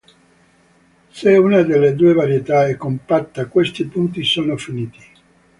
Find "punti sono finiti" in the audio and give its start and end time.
3.85-4.99